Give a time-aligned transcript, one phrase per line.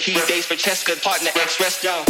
[0.00, 2.09] He dates for Cheska, partner, ex-rest, yo.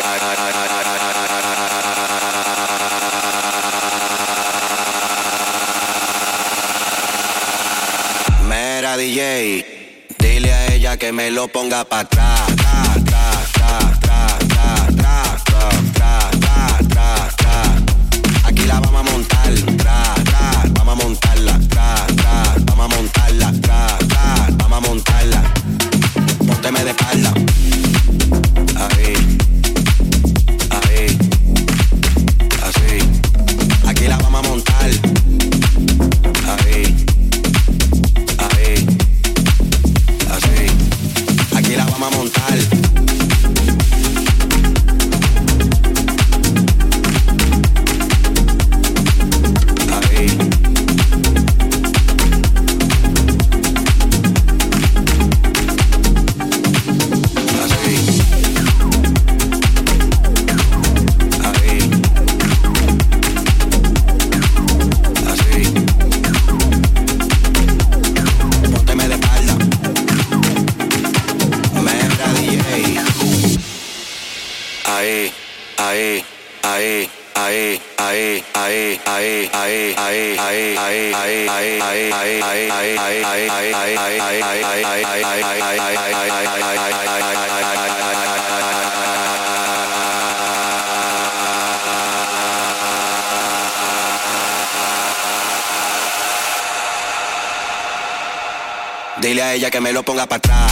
[11.21, 12.50] me lo ponga para atrás.
[99.21, 100.70] Dile a ella que me lo ponga para atrás.